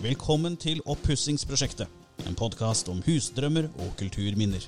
Velkommen 0.00 0.54
til 0.56 0.78
Oppussingsprosjektet, 0.88 1.84
en 2.24 2.36
podkast 2.38 2.86
om 2.88 3.02
husdrømmer 3.04 3.66
og 3.84 3.90
kulturminner. 4.00 4.62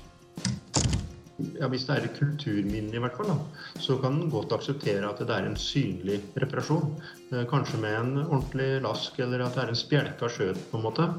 Ja, 1.57 1.65
Hvis 1.71 1.87
det 1.87 1.95
er 1.95 2.05
et 2.05 2.19
kulturminne, 2.19 2.93
i 2.93 3.01
hvert 3.01 3.17
fall, 3.17 3.31
da, 3.31 3.63
så 3.81 3.97
kan 3.97 4.19
en 4.21 4.29
godt 4.29 4.53
akseptere 4.53 5.09
at 5.09 5.23
det 5.25 5.33
er 5.33 5.47
en 5.49 5.57
synlig 5.57 6.19
reparasjon. 6.37 6.93
Eh, 7.31 7.47
Kanskje 7.49 7.81
med 7.81 7.97
en 7.97 8.13
ordentlig 8.27 8.77
lask, 8.85 9.17
eller 9.25 9.41
at 9.47 9.57
det 9.57 9.63
er 9.63 9.73
en 9.73 9.81
spjelka 9.81 10.29
skjøt, 10.29 10.61
på 10.69 10.77
en 10.77 10.85
måte. 10.85 11.09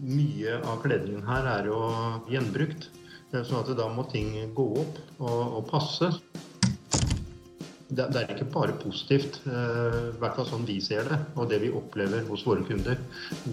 Mye 0.00 0.56
av 0.64 0.80
kledningen 0.80 1.28
her 1.28 1.50
er 1.58 1.68
jo 1.68 1.82
gjenbrukt, 2.32 2.88
sånn 3.36 3.60
at 3.60 3.76
da 3.76 3.90
må 3.92 4.08
ting 4.08 4.32
gå 4.56 4.70
opp 4.80 5.02
og, 5.20 5.42
og 5.60 5.68
passe. 5.68 6.08
Det, 7.88 8.06
er 8.18 8.32
ikke 8.34 8.48
bare 8.50 8.74
positivt, 8.82 9.38
eh, 9.46 9.98
i 10.10 10.18
hvert 10.18 10.34
fall 10.34 10.48
sånn 10.48 10.64
vi 10.66 10.80
ser 10.82 11.06
det, 11.06 11.18
og 11.38 11.46
det 11.52 11.60
vi 11.62 11.70
opplever 11.70 12.24
hos 12.26 12.42
våre 12.46 12.64
kunder, 12.66 12.98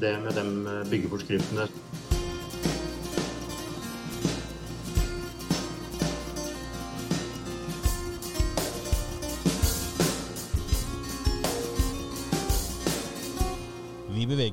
det 0.02 0.14
med 0.24 0.34
de 0.40 0.46
eh, 0.72 0.80
byggeforskriftene. 0.90 1.68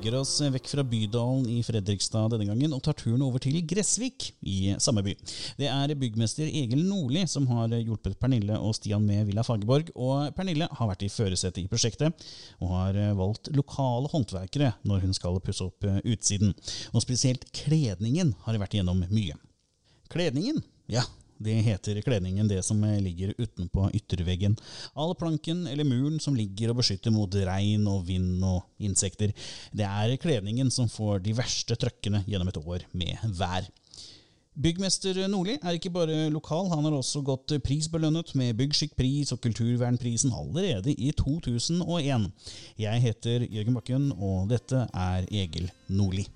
Beveger 0.01 0.17
oss 0.17 0.39
vekk 0.41 0.67
fra 0.71 0.83
bydalen 0.87 1.43
i 1.45 1.59
Fredrikstad 1.61 2.31
denne 2.33 2.47
gangen 2.47 2.71
og 2.73 2.79
tar 2.81 2.95
turen 2.97 3.21
over 3.21 3.37
til 3.43 3.59
Gressvik 3.69 4.31
i 4.41 4.73
samme 4.81 5.03
by. 5.05 5.13
Det 5.59 5.67
er 5.69 5.93
byggmester 5.93 6.47
Egil 6.47 6.81
Nordli 6.87 7.21
som 7.29 7.45
har 7.51 7.69
hjulpet 7.75 8.17
Pernille 8.17 8.57
og 8.57 8.73
Stian 8.73 9.05
med 9.05 9.27
Villa 9.29 9.45
Fagerborg. 9.45 9.91
Og 9.93 10.33
Pernille 10.33 10.65
har 10.65 10.89
vært 10.89 11.05
i 11.05 11.11
førersetet 11.11 11.61
i 11.61 11.69
prosjektet 11.69 12.25
og 12.63 12.73
har 12.73 12.97
valgt 13.19 13.51
lokale 13.53 14.09
håndverkere 14.09 14.73
når 14.89 15.05
hun 15.05 15.13
skal 15.13 15.37
pusse 15.45 15.69
opp 15.69 15.85
utsiden. 15.85 16.55
Og 16.95 17.05
spesielt 17.05 17.45
kledningen 17.53 18.33
har 18.47 18.57
vært 18.57 18.79
igjennom 18.79 19.05
mye. 19.05 19.37
Kledningen? 20.09 20.63
Ja, 20.89 21.05
det 21.43 21.57
heter 21.65 22.01
kledningen 22.05 22.49
det 22.49 22.61
som 22.65 22.81
ligger 22.81 23.33
utenpå 23.37 23.89
ytterveggen. 23.97 24.57
All 24.93 25.15
planken 25.17 25.65
eller 25.67 25.87
muren 25.87 26.19
som 26.23 26.37
ligger 26.37 26.71
og 26.71 26.81
beskytter 26.81 27.13
mot 27.13 27.33
regn 27.33 27.87
og 27.91 28.05
vind 28.07 28.43
og 28.45 28.63
insekter. 28.81 29.33
Det 29.73 29.87
er 29.87 30.17
kledningen 30.21 30.71
som 30.73 30.89
får 30.91 31.23
de 31.25 31.35
verste 31.37 31.77
trøkkene 31.79 32.23
gjennom 32.27 32.51
et 32.51 32.61
år 32.61 32.87
med 32.97 33.17
vær. 33.39 33.69
Byggmester 34.51 35.15
Nordli 35.31 35.53
er 35.63 35.77
ikke 35.77 35.93
bare 35.95 36.25
lokal, 36.29 36.67
han 36.73 36.83
har 36.83 36.97
også 36.97 37.21
gått 37.23 37.53
prisbelønnet 37.63 38.33
med 38.35 38.57
Byggskikkpris 38.59 39.31
og 39.31 39.39
Kulturvernprisen 39.45 40.33
allerede 40.35 40.91
i 40.91 41.13
2001. 41.15 42.27
Jeg 42.83 43.03
heter 43.05 43.45
Jørgen 43.47 43.77
Bakken, 43.79 44.09
og 44.11 44.51
dette 44.51 44.83
er 44.91 45.29
Egil 45.31 45.71
Nordli. 45.87 46.27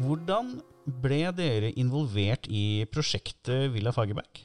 Hvordan 0.00 0.56
ble 0.86 1.22
dere 1.36 1.72
involvert 1.80 2.46
i 2.48 2.84
prosjektet 2.92 3.70
Villa 3.74 3.92
Fagerberg? 3.94 4.42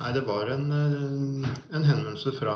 Nei, 0.00 0.10
det 0.16 0.24
var 0.26 0.50
en, 0.50 0.66
eh, 0.72 1.48
en 1.76 1.84
henvendelse 1.86 2.32
fra 2.38 2.54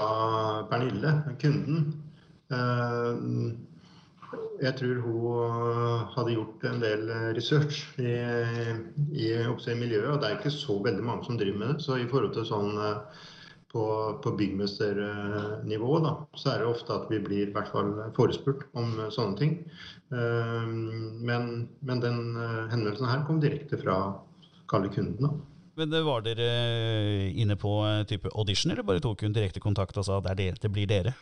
Pernille, 0.71 1.15
kunden. 1.41 2.03
Eh, 2.51 3.65
Jeg 4.61 4.75
tror 4.77 4.99
hun 5.01 6.09
hadde 6.13 6.33
gjort 6.35 6.65
en 6.69 6.81
del 6.83 7.07
research 7.37 7.79
i, 8.03 8.11
i, 9.15 9.29
i 9.33 9.77
miljøet, 9.79 10.11
og 10.11 10.19
det 10.21 10.29
er 10.29 10.35
ikke 10.37 10.51
så 10.53 10.75
veldig 10.85 11.05
mange 11.07 11.25
som 11.25 11.39
driver 11.39 11.59
med 11.63 11.69
det. 11.73 11.85
Så 11.87 11.97
i 11.97 12.09
forhold 12.11 12.35
til 12.35 12.45
sånn 12.45 12.75
eh, 12.77 12.99
på, 13.73 13.85
på 14.25 14.33
byggmesternivå, 14.39 15.99
da, 16.05 16.15
så 16.41 16.55
er 16.55 16.63
det 16.63 16.71
ofte 16.71 16.95
at 16.95 17.11
vi 17.13 17.21
blir 17.21 17.51
i 17.51 17.53
hvert 17.53 17.69
fall 17.73 17.91
forespurt 18.17 18.65
om 18.79 18.95
sånne 19.13 19.37
ting. 19.41 19.59
Eh, 20.09 20.65
Men, 21.29 21.69
men 21.85 22.01
den 22.01 22.19
eh, 22.37 22.65
henvendelsen 22.73 23.11
her 23.11 23.27
kom 23.29 23.43
direkte 23.45 23.81
fra 23.81 23.99
kalle 24.71 24.89
kunden. 24.93 25.21
da. 25.21 25.35
Men 25.79 25.93
Var 26.05 26.25
dere 26.25 26.49
inne 27.37 27.57
på 27.61 27.75
eh, 27.87 28.07
type 28.09 28.33
audition, 28.35 28.73
eller 28.73 28.83
bare 28.83 29.05
tok 29.05 29.23
hun 29.23 29.37
direkte 29.37 29.61
kontakt 29.61 29.97
og 30.01 30.09
sa 30.09 30.19
er 30.25 30.35
det, 30.41 30.51
det 30.63 30.73
blir 30.73 30.89
dere? 30.89 31.15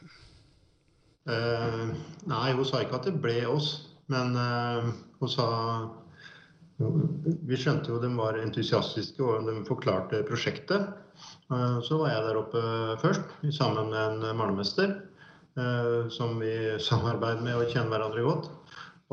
Uh, 1.26 1.90
nei, 2.30 2.52
hun 2.54 2.64
sa 2.64 2.84
ikke 2.84 3.00
at 3.00 3.08
det 3.08 3.18
ble 3.18 3.40
oss, 3.50 3.90
men 4.06 4.36
uh, 4.38 4.86
hun 5.18 5.30
sa 5.32 5.46
Vi 6.76 7.56
skjønte 7.56 7.88
jo 7.88 8.00
de 8.02 8.10
var 8.18 8.36
entusiastiske 8.40 9.24
og 9.24 9.46
de 9.48 9.54
forklarte 9.68 10.20
prosjektet. 10.28 10.90
Eh, 11.48 11.78
så 11.86 12.00
var 12.02 12.12
jeg 12.12 12.24
der 12.26 12.40
oppe 12.42 12.62
først 13.00 13.36
sammen 13.56 13.92
med 13.94 14.00
en 14.02 14.36
malermester 14.36 14.92
eh, 15.56 16.08
som 16.12 16.36
vi 16.42 16.52
samarbeider 16.88 17.44
med 17.46 17.56
og 17.62 17.72
kjenner 17.72 17.94
hverandre 17.94 18.26
godt. 18.26 18.50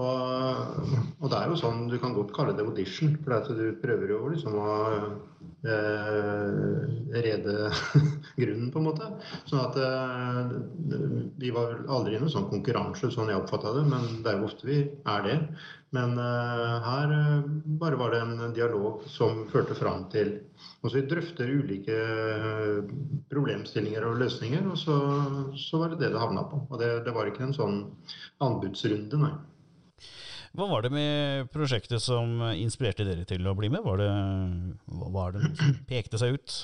Og, 0.01 0.87
og 1.21 1.27
det 1.29 1.37
er 1.37 1.51
jo 1.51 1.57
sånn, 1.59 1.83
Du 1.91 1.99
kan 2.01 2.15
godt 2.17 2.33
kalle 2.33 2.55
det 2.57 2.65
audition, 2.65 3.13
for 3.21 3.35
at 3.37 3.51
du 3.53 3.65
prøver 3.81 4.15
jo 4.15 4.31
liksom 4.31 4.55
å 4.57 4.71
eh, 5.69 6.79
rede 7.13 7.69
grunnen, 8.41 8.71
på 8.73 8.81
en 8.81 8.87
måte. 8.87 9.11
Sånn 9.45 9.61
at 9.61 9.77
eh, 9.77 10.57
Vi 11.43 11.53
var 11.53 11.85
aldri 11.85 12.17
i 12.17 12.23
noen 12.23 12.33
sånn 12.33 12.49
konkurranse, 12.49 13.11
sånn 13.13 13.29
jeg 13.29 13.43
oppfatta 13.43 13.75
det, 13.77 13.85
men 13.91 14.09
det 14.25 14.33
er 14.33 14.41
jo 14.41 14.49
ofte 14.49 14.69
vi 14.71 14.81
er 14.89 15.29
det. 15.29 15.37
Men 15.93 16.17
eh, 16.17 16.75
her 16.87 17.15
eh, 17.19 17.47
bare 17.77 18.01
var 18.01 18.15
det 18.15 18.23
en 18.25 18.57
dialog 18.57 19.05
som 19.13 19.45
førte 19.53 19.77
fram 19.77 20.07
til 20.13 20.39
og 20.83 20.89
så 20.89 20.97
Vi 20.97 21.05
drøfter 21.07 21.51
ulike 21.53 21.95
eh, 21.95 22.91
problemstillinger 23.29 24.09
og 24.09 24.17
løsninger, 24.25 24.65
og 24.73 24.77
så, 24.79 24.97
så 25.59 25.79
var 25.79 25.93
det 25.93 26.01
det 26.01 26.13
det 26.15 26.21
havna 26.25 26.47
på. 26.49 26.65
Og 26.69 26.81
det, 26.81 26.91
det 27.05 27.13
var 27.15 27.29
ikke 27.29 27.45
en 27.45 27.55
sånn 27.55 27.81
anbudsrunde, 28.43 29.21
nei. 29.21 29.35
Hva 30.53 30.67
var 30.69 30.83
det 30.85 30.91
med 30.93 31.47
prosjektet 31.49 32.01
som 32.03 32.37
inspirerte 32.53 33.05
dere 33.07 33.25
til 33.25 33.47
å 33.49 33.55
bli 33.57 33.71
med? 33.73 33.81
Var 33.81 34.01
det, 34.03 34.09
var 35.15 35.33
det 35.33 35.47
som 35.47 35.77
pekte 35.89 36.19
seg 36.21 36.37
ut? 36.37 36.57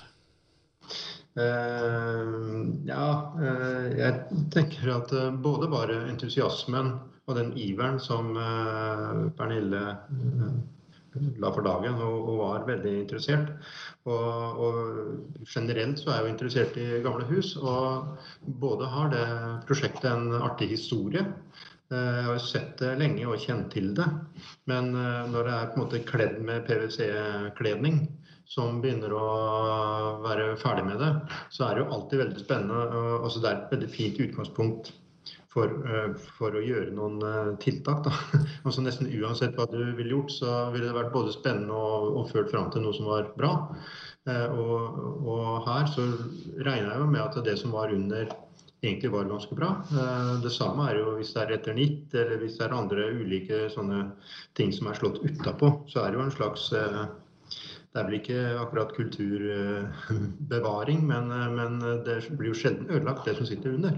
Uh, 1.40 2.70
ja, 2.90 3.06
uh, 3.38 3.86
jeg 3.96 4.42
tenker 4.54 4.90
at 4.92 5.14
eh, 5.16 5.30
både 5.42 5.70
bare 5.72 6.02
entusiasmen 6.10 6.96
og 7.30 7.38
den 7.38 7.54
iveren 7.58 8.00
som 8.02 8.34
uh, 8.36 9.30
Pernille 9.38 9.84
la 11.42 11.52
for 11.54 11.66
dagen, 11.66 11.98
og, 11.98 12.18
og 12.30 12.40
var 12.42 12.66
veldig 12.68 12.94
interessert. 13.02 13.50
Og, 14.10 14.60
og 14.66 15.46
generelt 15.50 16.02
så 16.02 16.12
er 16.12 16.20
jeg 16.20 16.26
jo 16.26 16.34
interessert 16.34 16.78
i 16.82 16.88
gamle 17.06 17.26
hus, 17.30 17.56
og 17.58 18.20
både 18.62 18.90
har 18.94 19.14
det 19.14 19.26
prosjektet 19.70 20.10
en 20.12 20.34
artig 20.38 20.70
historie. 20.74 21.26
Eh, 21.90 22.16
Jeg 22.20 22.26
har 22.28 22.40
sett 22.46 22.78
det 22.82 22.94
lenge 23.02 23.26
og 23.26 23.42
kjent 23.42 23.72
til 23.74 23.92
det. 23.98 24.06
Men 24.70 24.94
eh, 24.94 25.26
når 25.34 25.48
det 25.48 25.54
er 25.56 25.70
på 25.72 25.80
en 25.80 25.86
måte 25.86 26.04
kledd 26.06 26.40
med 26.46 26.66
PwC-kledning, 26.68 28.04
som 28.50 28.80
begynner 28.82 29.14
å 29.14 29.26
være 30.24 30.56
ferdig 30.58 30.86
med 30.88 31.02
det, 31.02 31.10
så 31.54 31.68
er 31.68 31.76
det 31.76 31.84
jo 31.84 31.92
alltid 31.94 32.24
veldig 32.24 32.42
spennende. 32.42 33.04
Altså 33.20 33.42
det 33.42 33.50
er 33.50 33.60
et 33.60 33.74
veldig 33.76 33.90
fint 33.94 34.22
utgangspunkt 34.26 34.92
for, 35.54 35.74
eh, 35.90 36.12
for 36.38 36.58
å 36.58 36.64
gjøre 36.66 36.94
noen 36.98 37.58
tiltak. 37.62 38.06
Da. 38.06 38.14
Altså 38.66 38.86
Nesten 38.86 39.10
uansett 39.10 39.58
hva 39.58 39.66
du 39.70 39.80
ville 39.98 40.14
gjort, 40.14 40.34
så 40.34 40.60
ville 40.74 40.90
det 40.92 40.98
vært 40.98 41.14
både 41.14 41.34
spennende 41.34 41.74
og, 41.74 42.12
og 42.22 42.30
ført 42.30 42.54
fram 42.54 42.70
til 42.74 42.86
noe 42.86 42.98
som 42.98 43.10
var 43.10 43.34
bra. 43.38 43.56
Og, 44.30 44.98
og 45.26 45.46
her 45.66 45.88
så 45.90 46.04
regner 46.60 46.92
jeg 46.92 47.00
jo 47.02 47.06
med 47.10 47.22
at 47.24 47.38
det 47.48 47.56
som 47.58 47.72
var 47.74 47.90
under 47.96 48.28
egentlig 48.82 49.12
var 49.12 49.26
ganske 49.26 49.56
bra. 49.56 49.84
Eh, 49.92 50.42
Det 50.44 50.52
samme 50.52 50.90
er 50.90 50.96
jo 51.00 51.16
hvis 51.18 51.34
det 51.36 51.42
er 51.44 51.56
eternitt, 51.58 52.14
eller 52.14 52.38
hvis 52.42 52.58
det 52.58 52.66
er 52.68 52.76
andre 52.76 53.10
ulike 53.12 53.70
sånne 53.74 54.00
ting 54.56 54.74
som 54.76 54.88
er 54.88 55.00
slått 55.00 55.24
utapå. 55.24 55.68
Så 55.92 56.04
er 56.04 56.12
det 56.12 56.20
jo 56.20 56.28
en 56.28 56.38
slags 56.38 56.64
eh, 56.74 57.04
Det 57.90 57.98
er 58.00 58.06
vel 58.06 58.20
ikke 58.20 58.42
akkurat 58.62 58.92
kulturbevaring, 58.94 61.00
men, 61.12 61.32
eh, 61.34 61.50
men 61.58 61.72
det 62.06 62.18
blir 62.38 62.54
jo 62.54 62.60
sjelden 62.62 62.90
ødelagt, 62.90 63.26
det 63.26 63.38
som 63.38 63.50
sitter 63.50 63.76
under. 63.76 63.94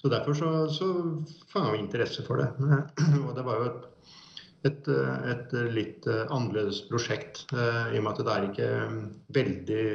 Så 0.00 0.08
derfor 0.08 0.32
så, 0.34 0.68
så 0.68 0.86
fanga 1.52 1.72
vi 1.72 1.78
interesse 1.84 2.24
for 2.26 2.36
det. 2.40 2.48
Og 3.26 3.32
det 3.36 3.44
var 3.44 3.54
jo 3.60 3.64
et 3.72 3.82
et, 4.64 4.86
et 4.88 5.50
litt 5.76 6.06
annerledes 6.08 6.88
prosjekt, 6.88 7.42
i 7.52 7.98
og 7.98 8.00
med 8.00 8.12
at 8.14 8.20
det 8.24 8.32
er 8.32 8.46
ikke 8.48 8.68
veldig 9.36 9.88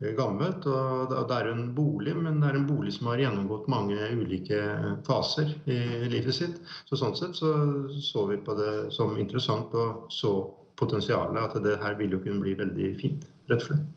gammelt. 0.00 0.66
og 0.66 1.12
Det 1.28 1.36
er 1.36 1.50
en 1.50 1.74
bolig, 1.76 2.14
men 2.16 2.40
det 2.40 2.48
er 2.50 2.58
en 2.58 2.68
bolig 2.68 2.94
som 2.96 3.10
har 3.10 3.20
gjennomgått 3.20 3.68
mange 3.68 3.98
ulike 4.16 4.60
faser 5.06 5.52
i 5.68 6.08
livet 6.08 6.34
sitt. 6.34 6.60
Så 6.88 6.98
Sånn 7.00 7.16
sett 7.18 7.36
så, 7.36 7.52
så 8.00 8.26
vi 8.30 8.40
på 8.40 8.56
det 8.58 8.74
som 8.96 9.18
interessant 9.20 9.74
og 9.76 10.08
så 10.12 10.34
potensialet. 10.80 11.42
At 11.42 11.64
det 11.64 11.80
her 11.82 11.98
vil 12.00 12.16
jo 12.16 12.22
kunne 12.24 12.40
bli 12.44 12.56
veldig 12.58 12.94
fint, 13.00 13.28
rett 13.50 13.64
og 13.64 13.72
slett. 13.72 13.88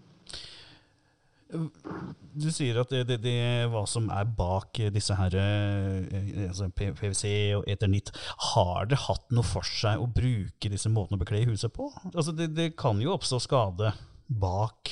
Du 2.33 2.47
sier 2.49 2.79
at 2.81 2.89
det, 2.89 3.03
det, 3.11 3.19
det 3.21 3.69
hva 3.69 3.83
som 3.85 4.07
er 4.09 4.25
bak 4.25 4.79
disse 4.93 5.13
her 5.13 5.35
eh, 5.37 6.47
altså 6.47 6.71
PwC 6.73 7.25
og 7.59 7.67
Eternit, 7.69 8.09
har 8.49 8.89
det 8.89 9.03
hatt 9.05 9.27
noe 9.29 9.45
for 9.45 9.67
seg 9.67 10.01
å 10.01 10.09
bruke 10.09 10.71
disse 10.73 10.89
måtene 10.89 11.19
å 11.19 11.21
bekle 11.21 11.43
huset 11.51 11.73
på? 11.75 11.91
Altså 12.09 12.33
det, 12.33 12.49
det 12.57 12.71
kan 12.79 12.97
jo 13.03 13.13
oppstå 13.13 13.37
skade 13.45 13.93
bak 14.27 14.89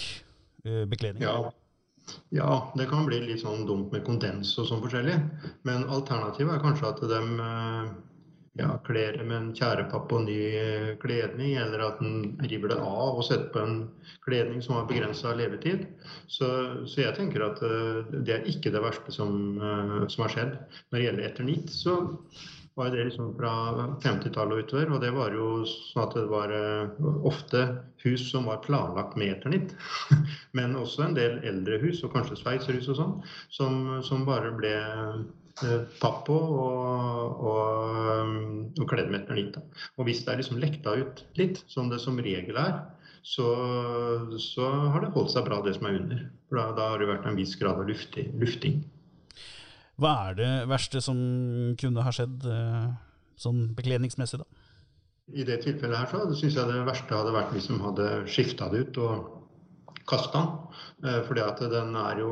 eh, 0.65 0.85
bekledningen? 0.85 1.27
Ja, 1.29 1.51
Ja, 2.33 2.73
det 2.75 2.87
kan 2.89 3.05
bli 3.05 3.19
litt 3.23 3.43
sånn 3.43 3.67
dumt 3.69 3.91
med 3.93 4.01
kondens 4.03 4.55
og 4.59 4.65
sånn 4.67 4.81
forskjellig. 4.83 5.19
Men 5.67 5.85
alternativet 5.85 6.55
er 6.55 6.63
kanskje 6.63 6.89
at 6.89 7.03
de 7.07 7.19
ja, 8.59 8.71
kler 8.83 9.19
med 9.21 9.35
en 9.37 9.51
tjærepapp 9.55 10.11
og 10.11 10.25
ny 10.25 10.39
kledning, 10.99 11.53
eller 11.61 11.85
at 11.85 12.01
en 12.03 12.33
river 12.41 12.73
det 12.73 12.79
av 12.81 13.21
og 13.21 13.23
setter 13.27 13.51
på 13.53 13.61
en 13.63 13.77
kledning 14.25 14.63
som 14.65 14.75
har 14.79 14.89
begrensa 14.89 15.35
levetid. 15.37 15.85
Så, 16.25 16.49
så, 16.83 17.03
jeg 17.05 17.15
tenker 17.19 17.45
at 17.47 17.61
det 18.11 18.35
er 18.35 18.49
ikke 18.49 18.73
det 18.73 18.83
verste 18.83 19.13
som, 19.15 19.61
som 20.11 20.25
har 20.25 20.35
skjedd. 20.35 20.57
Når 20.89 20.97
det 20.97 21.05
gjelder 21.05 21.29
eternitt, 21.29 21.71
så 21.71 21.99
var 22.79 22.91
det 22.93 23.03
liksom 23.03 23.33
fra 23.35 23.51
50-tallet 24.03 24.55
og 24.55 24.65
utover. 24.65 24.93
Og 24.95 25.01
det 25.03 25.11
var 25.15 25.35
jo 25.35 25.47
sånn 25.67 26.05
at 26.05 26.15
det 26.17 26.27
var 26.31 26.53
uh, 26.53 27.09
ofte 27.27 27.65
hus 28.05 28.29
som 28.31 28.47
var 28.49 28.63
planlagt 28.65 29.17
med 29.19 29.35
eternitt. 29.35 29.75
Men 30.57 30.77
også 30.79 31.05
en 31.05 31.17
del 31.17 31.41
eldre 31.47 31.81
hus, 31.83 32.03
og 32.05 32.15
kanskje 32.15 32.39
sveitserhus 32.39 32.89
og 32.93 32.99
sånn, 33.01 33.13
som, 33.51 33.83
som, 34.07 34.25
bare 34.27 34.53
ble 34.55 34.73
tatt 36.01 36.21
på 36.25 36.33
og, 36.33 37.41
og, 37.51 38.31
og 38.79 38.87
kledd 38.89 39.11
med 39.11 39.25
eternitt. 39.25 39.59
Og 39.99 40.07
hvis 40.07 40.23
det 40.25 40.33
er 40.33 40.41
liksom 40.41 40.61
lekta 40.61 40.95
ut 40.97 41.21
litt, 41.37 41.61
som 41.69 41.91
det 41.91 41.99
som 42.01 42.17
regel 42.23 42.57
er, 42.57 42.79
så, 43.21 43.45
så 44.41 44.69
har 44.93 45.03
det 45.03 45.11
holdt 45.13 45.35
seg 45.35 45.45
bra, 45.45 45.59
det 45.61 45.75
som 45.77 45.85
er 45.89 45.99
under. 45.99 46.23
For 46.49 46.57
da, 46.57 46.71
da 46.77 46.87
har 46.93 47.03
det 47.03 47.11
vært 47.11 47.27
en 47.29 47.37
viss 47.37 47.53
grad 47.59 47.83
av 47.83 47.91
lufting. 47.91 48.81
Hva 50.01 50.15
er 50.29 50.37
det 50.39 50.51
verste 50.69 51.01
som 51.03 51.17
kunne 51.77 52.05
ha 52.05 52.13
skjedd 52.15 52.45
eh, 52.49 52.87
sånn 53.37 53.67
bekledningsmessig, 53.77 54.41
da? 54.41 54.47
I 55.31 55.45
det 55.47 55.61
tilfellet 55.63 55.99
her 55.99 56.09
så 56.09 56.23
syns 56.35 56.57
jeg 56.57 56.67
det 56.67 56.79
verste 56.87 57.15
hadde 57.15 57.35
vært 57.35 57.53
hvis 57.55 57.69
de 57.69 57.77
hadde 57.79 58.07
skifta 58.33 58.67
det 58.71 58.81
ut 58.87 58.97
og 59.05 59.29
kasta 60.09 60.41
den. 60.41 60.79
Eh, 61.05 61.19
fordi 61.27 61.43
at 61.45 61.61
den 61.71 61.93
er 62.01 62.23
jo 62.23 62.31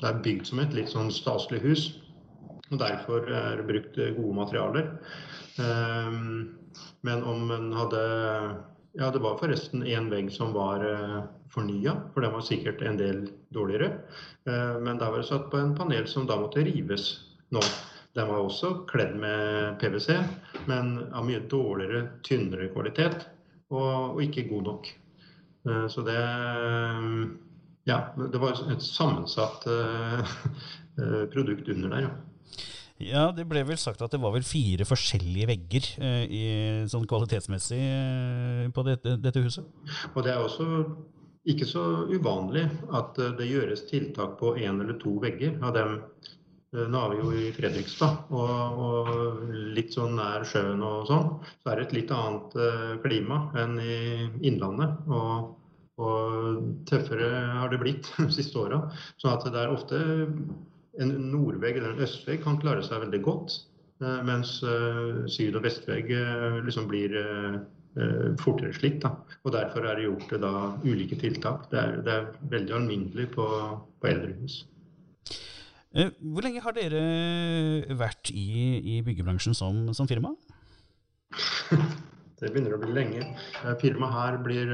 det 0.00 0.08
er 0.08 0.22
bygd 0.24 0.48
som 0.48 0.62
et 0.64 0.76
litt 0.76 0.92
sånn 0.92 1.12
staselig 1.14 1.60
hus. 1.66 1.84
Og 2.70 2.80
derfor 2.80 3.26
er 3.26 3.60
det 3.60 3.68
brukt 3.68 4.00
gode 4.16 4.34
materialer. 4.40 4.90
Eh, 5.60 6.18
men 7.06 7.24
om 7.28 7.52
en 7.52 7.70
hadde 7.76 8.02
Ja, 8.92 9.10
det 9.10 9.22
var 9.22 9.38
forresten 9.38 9.84
én 9.86 10.08
vegg 10.10 10.32
som 10.34 10.52
var 10.52 10.82
fornya, 11.50 11.96
for 12.14 12.20
den 12.20 12.32
var 12.32 12.40
sikkert 12.40 12.82
en 12.82 12.96
del 12.96 13.28
dårligere. 13.48 13.90
Eh, 14.46 14.80
men 14.80 14.98
da 14.98 15.10
var 15.10 15.18
det 15.18 15.28
satt 15.28 15.50
på 15.50 15.58
en 15.58 15.76
panel 15.76 16.06
som 16.08 16.26
da 16.26 16.38
måtte 16.40 16.64
rives 16.64 17.12
nå. 17.50 17.62
Den 18.14 18.28
var 18.28 18.42
også 18.42 18.72
kledd 18.90 19.14
med 19.22 19.76
PwC, 19.80 20.16
men 20.66 20.96
av 21.14 21.26
mye 21.26 21.42
dårligere, 21.50 22.06
tynnere 22.26 22.70
kvalitet. 22.74 23.26
Og, 23.70 24.16
og 24.16 24.22
ikke 24.24 24.48
god 24.50 24.66
nok. 24.72 24.90
Eh, 25.68 25.86
så 25.88 26.06
det 26.06 26.18
Ja, 27.88 28.12
det 28.14 28.38
var 28.38 28.58
et 28.70 28.82
sammensatt 28.84 29.64
eh, 29.66 30.34
produkt 31.34 31.68
under 31.68 31.96
der, 31.96 32.06
ja. 32.06 32.10
Ja, 33.00 33.30
det 33.32 33.46
ble 33.48 33.62
vel 33.64 33.78
sagt 33.80 34.02
at 34.04 34.12
det 34.12 34.20
var 34.20 34.34
vel 34.34 34.44
fire 34.44 34.84
forskjellige 34.84 35.48
vegger 35.48 35.86
eh, 36.04 36.24
i, 36.28 36.42
sånn 36.90 37.06
kvalitetsmessig 37.08 37.80
eh, 37.80 38.66
på 38.76 38.84
dette, 38.84 39.14
dette, 39.22 39.44
huset? 39.46 39.64
Og 40.12 40.20
det 40.26 40.34
er 40.34 40.42
også 40.44 40.66
ikke 41.48 41.64
så 41.68 41.84
uvanlig 42.12 42.66
at 42.96 43.16
eh, 43.18 43.32
det 43.38 43.48
gjøres 43.48 43.86
tiltak 43.88 44.36
på 44.40 44.52
én 44.60 44.82
eller 44.82 44.98
to 45.00 45.16
vegger 45.22 45.56
av 45.64 45.72
dem. 45.76 45.94
Eh, 46.74 46.84
nå 46.84 47.00
er 47.00 47.14
vi 47.14 47.22
jo 47.22 47.30
i 47.32 47.52
Fredrikstad, 47.56 48.26
og, 48.36 48.82
og, 48.84 49.46
litt 49.76 49.96
sånn 49.96 50.18
nær 50.18 50.44
sjøen 50.46 50.84
og 50.84 51.08
sånn. 51.08 51.32
Så 51.62 51.72
er 51.72 51.80
det 51.80 51.88
et 51.88 51.96
litt 52.02 52.12
annet 52.14 52.58
eh, 52.66 52.92
klima 53.06 53.46
enn 53.62 53.78
i 53.80 53.96
Innlandet. 54.50 55.00
Og, 55.08 55.56
og 56.00 56.60
tøffere 56.88 57.30
har 57.56 57.72
det 57.72 57.80
blitt 57.80 58.12
de 58.20 58.28
siste 58.34 58.60
åra. 58.60 58.84
Så 59.16 59.32
at 59.32 59.48
det 59.48 59.64
er 59.64 59.72
ofte 59.72 60.04
en 60.98 61.12
nordvegg 61.30 61.76
eller 61.78 61.94
en 61.94 62.06
østvegg 62.06 62.42
kan 62.42 62.58
klare 62.62 62.82
seg 62.86 63.04
veldig 63.04 63.20
godt. 63.22 63.60
Mens 64.00 64.54
syd- 65.28 65.58
og 65.58 65.62
vestvegg 65.66 66.08
liksom 66.64 66.86
blir 66.88 67.12
Eh, 67.98 68.36
fortere 68.38 68.70
slitt. 68.72 69.00
Da. 69.02 69.10
Og 69.42 69.52
Derfor 69.52 69.82
er 69.82 69.98
det 69.98 70.04
gjort 70.06 70.34
da, 70.38 70.50
ulike 70.86 71.16
tiltak. 71.18 71.66
Det 71.72 71.78
er, 71.80 71.96
det 72.06 72.12
er 72.14 72.28
veldig 72.52 72.74
alminnelig 72.76 73.26
på, 73.34 73.46
på 73.98 74.10
eldrehus. 74.10 74.60
Eh, 75.90 76.12
hvor 76.22 76.46
lenge 76.46 76.62
har 76.62 76.76
dere 76.76 77.00
vært 77.98 78.30
i, 78.30 78.78
i 78.94 79.00
byggebransjen 79.02 79.58
som, 79.58 79.88
som, 79.96 80.06
firma? 80.06 80.36
det 82.38 82.52
begynner 82.52 82.76
å 82.76 82.82
bli 82.84 82.94
lenge. 82.94 83.26
Eh, 83.64 83.74
firmaet 83.82 84.14
her 84.14 84.38
blir, 84.46 84.70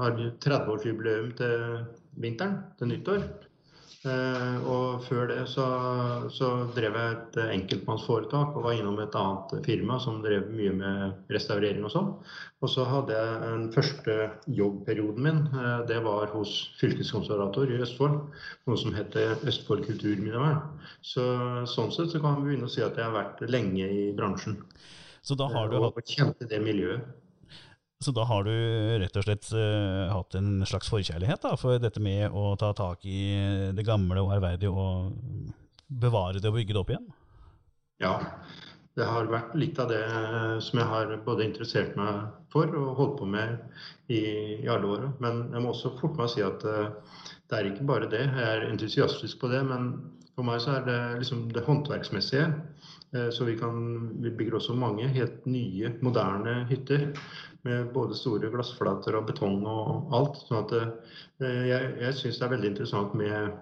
har 0.00 0.16
30-årsjubileum 0.16 1.34
til 1.36 1.76
vinteren, 2.24 2.62
til 2.80 2.94
nyttår. 2.94 3.28
Eh, 4.04 4.56
og 4.68 5.04
før 5.06 5.30
det 5.30 5.38
så, 5.48 5.64
så, 6.32 6.48
drev 6.76 6.96
jeg 6.98 7.12
et 7.14 7.38
enkeltmannsforetak 7.44 8.52
og 8.52 8.66
var 8.66 8.76
innom 8.76 8.98
et 9.00 9.16
annet 9.16 9.54
firma 9.64 9.96
som 10.02 10.18
drev 10.24 10.50
mye 10.52 10.74
med 10.76 11.32
restaurering 11.32 11.86
og 11.88 11.94
sånn. 11.94 12.10
Og 12.60 12.72
så 12.72 12.84
hadde 12.88 13.16
jeg 13.16 13.38
den 13.46 13.64
første 13.72 14.18
jobbperioden 14.60 15.24
min. 15.24 15.40
Eh, 15.48 15.80
det 15.88 16.02
var 16.04 16.28
hos 16.36 16.52
fylkeskonservator 16.82 17.72
i 17.72 17.80
Østfold. 17.86 18.20
Noe 18.68 18.82
som 18.82 18.92
heter 18.96 19.40
Østfold 19.48 19.88
kulturminnevern. 19.88 20.60
Så, 21.00 21.24
sånn 21.72 21.92
sett 21.94 22.12
så 22.12 22.20
kan 22.20 22.42
vi 22.42 22.50
begynne 22.50 22.68
å 22.68 22.74
si 22.74 22.84
at 22.84 23.00
jeg 23.00 23.08
har 23.08 23.16
vært 23.16 23.40
lenge 23.48 23.88
i 23.88 24.10
bransjen. 24.16 24.60
Så 25.24 25.36
da 25.40 25.48
har 25.48 25.72
du 25.72 25.78
eh, 25.78 25.86
hatt... 25.86 25.96
Og 25.96 26.16
kjente 26.18 26.50
det 26.50 26.60
miljøet. 26.60 27.23
Så 28.04 28.12
da 28.12 28.26
har 28.28 28.44
du 28.44 28.52
rett 29.00 29.14
og 29.16 29.24
slett 29.24 29.46
uh, 29.56 30.12
hatt 30.12 30.36
en 30.36 30.60
slags 30.68 30.90
forkjærlighet 30.92 31.40
da, 31.46 31.54
for 31.56 31.80
dette 31.80 32.02
med 32.04 32.34
å 32.36 32.50
ta 32.60 32.74
tak 32.76 33.06
i 33.08 33.72
det 33.72 33.84
gamle 33.86 34.20
og 34.20 34.34
ærverdige 34.36 34.68
og 34.68 35.14
bevare 35.88 36.42
det 36.42 36.50
og 36.50 36.58
bygge 36.58 36.74
det 36.74 36.82
opp 36.82 36.92
igjen? 36.92 37.06
Ja, 38.02 38.12
det 38.98 39.06
har 39.08 39.30
vært 39.32 39.54
litt 39.56 39.80
av 39.80 39.88
det 39.88 40.02
som 40.66 40.82
jeg 40.82 40.90
har 40.90 41.14
både 41.24 41.46
interessert 41.46 41.96
meg 41.96 42.26
for 42.52 42.76
og 42.76 42.98
holdt 42.98 43.16
på 43.22 43.28
med 43.30 43.56
i, 44.12 44.20
i 44.60 44.68
alle 44.68 44.90
åra. 44.98 45.08
Men 45.24 45.46
jeg 45.54 45.64
må 45.64 45.72
også 45.72 45.94
fort 46.02 46.20
meg 46.20 46.28
si 46.34 46.44
at 46.44 46.66
uh, 46.68 46.92
det 47.48 47.56
er 47.56 47.70
ikke 47.70 47.88
bare 47.88 48.10
det. 48.12 48.26
Jeg 48.26 48.50
er 48.50 48.66
entusiastisk 48.68 49.40
på 49.40 49.48
det. 49.54 49.62
Men 49.70 49.94
for 50.36 50.44
meg 50.44 50.60
så 50.60 50.76
er 50.76 50.84
det 50.90 51.00
liksom 51.22 51.48
det 51.56 51.64
håndverksmessige. 51.64 52.50
Så 53.30 53.44
vi, 53.46 53.52
kan, 53.54 53.76
vi 54.18 54.32
bygger 54.34 54.56
også 54.58 54.74
mange 54.74 55.06
helt 55.14 55.44
nye, 55.46 55.92
moderne 56.02 56.64
hytter 56.66 57.12
med 57.64 57.92
både 57.94 58.16
store 58.18 58.50
glassflater 58.52 59.16
og 59.18 59.28
betong 59.30 59.62
og 59.68 60.12
alt. 60.16 60.42
sånn 60.48 60.60
at 60.66 60.74
eh, 60.78 61.62
jeg, 61.70 61.94
jeg 62.02 62.18
syns 62.18 62.40
det 62.40 62.46
er 62.46 62.52
veldig 62.52 62.70
interessant 62.74 63.16
med, 63.18 63.56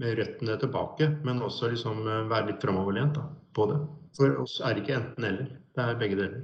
med, 0.00 0.16
røttene 0.20 0.56
tilbake, 0.62 1.10
men 1.26 1.44
også 1.44 1.72
liksom 1.74 2.02
eh, 2.08 2.24
være 2.32 2.52
litt 2.52 2.64
framoverlent 2.64 3.20
på 3.56 3.68
det. 3.70 3.78
For 4.16 4.40
oss 4.40 4.56
er 4.64 4.74
det 4.74 4.84
ikke 4.84 4.98
enten-eller, 5.00 5.52
det 5.76 5.84
er 5.84 6.00
begge 6.00 6.20
deler. 6.22 6.42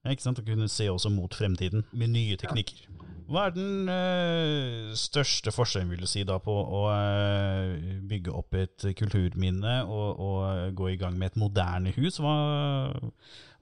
Ja, 0.00 0.14
ikke 0.14 0.24
sant, 0.24 0.40
Å 0.40 0.46
kunne 0.46 0.70
se 0.72 0.86
også 0.88 1.12
mot 1.12 1.34
fremtiden 1.36 1.84
med 1.92 2.14
nye 2.14 2.38
teknikker. 2.40 2.86
Ja. 2.86 2.96
Hva 3.30 3.44
er 3.46 3.52
den 3.54 3.86
ø, 3.86 4.94
største 4.98 5.52
forskjellen 5.54 5.92
vil 5.92 6.00
du 6.02 6.08
si, 6.10 6.24
da, 6.26 6.40
på 6.42 6.50
å 6.50 6.80
ø, 6.90 8.00
bygge 8.10 8.32
opp 8.34 8.56
et 8.58 8.86
kulturminne 8.98 9.76
og, 9.84 10.08
og, 10.18 10.72
gå 10.74 10.88
i 10.90 10.96
gang 10.98 11.18
med 11.18 11.30
et 11.30 11.38
moderne 11.38 11.92
hus? 11.94 12.18
Hva, 12.18 12.34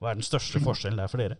hva 0.01 0.09
er 0.09 0.17
den 0.17 0.25
største 0.25 0.61
forskjellen 0.67 1.01
der 1.03 1.11
for 1.11 1.21
dere? 1.21 1.37